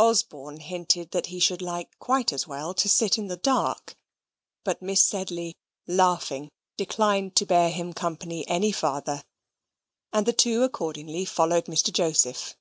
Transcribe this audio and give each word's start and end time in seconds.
Osborne 0.00 0.58
hinted 0.58 1.12
that 1.12 1.26
he 1.26 1.38
should 1.38 1.62
like 1.62 1.96
quite 2.00 2.32
as 2.32 2.44
well 2.44 2.74
to 2.74 2.88
sit 2.88 3.16
in 3.18 3.28
the 3.28 3.36
dark; 3.36 3.94
but 4.64 4.82
Miss 4.82 5.00
Sedley, 5.00 5.54
laughing, 5.86 6.50
declined 6.76 7.36
to 7.36 7.46
bear 7.46 7.70
him 7.70 7.92
company 7.92 8.44
any 8.48 8.72
farther, 8.72 9.22
and 10.12 10.26
the 10.26 10.32
two 10.32 10.64
accordingly 10.64 11.24
followed 11.24 11.66
Mr. 11.66 11.92
Joseph. 11.92 12.56